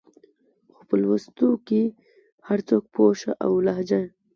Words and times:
خو 0.75 0.81
په 0.89 0.95
لوستو 1.01 1.49
کې 1.67 1.83
هر 2.47 2.59
څوک 2.69 2.83
پوه 2.95 3.11
شه 3.21 3.31
او 3.45 3.51
لهجه 3.65 3.99
يې 4.03 4.09